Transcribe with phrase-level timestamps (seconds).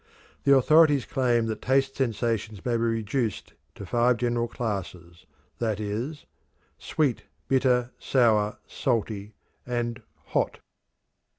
[0.45, 5.27] The authorities claim that taste sensations may be reduced to five general classes,
[5.59, 6.25] viz.:
[6.79, 10.57] sweet, bitter, sour, salty, and "hot."